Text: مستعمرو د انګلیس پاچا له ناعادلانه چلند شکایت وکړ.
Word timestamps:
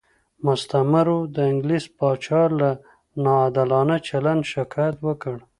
مستعمرو 0.45 1.19
د 1.35 1.37
انګلیس 1.51 1.85
پاچا 1.97 2.41
له 2.59 2.69
ناعادلانه 3.23 3.95
چلند 4.07 4.41
شکایت 4.53 4.95
وکړ. 5.07 5.35